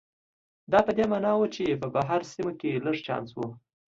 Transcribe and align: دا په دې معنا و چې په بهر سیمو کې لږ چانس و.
دا 0.71 0.79
په 0.87 0.91
دې 0.97 1.05
معنا 1.11 1.31
و 1.37 1.43
چې 1.55 1.79
په 1.81 1.87
بهر 1.95 2.21
سیمو 2.31 2.51
کې 2.59 2.81
لږ 2.85 2.97
چانس 3.07 3.29
و. 3.37 3.39